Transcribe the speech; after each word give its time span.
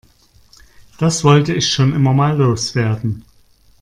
Das 0.97 1.23
wollte 1.23 1.53
ich 1.53 1.69
schon 1.69 1.93
immer 1.93 2.11
mal 2.11 2.35
loswerden. 2.35 3.23